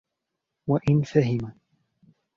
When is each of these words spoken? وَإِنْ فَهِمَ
وَإِنْ 0.67 1.01
فَهِمَ 1.03 1.53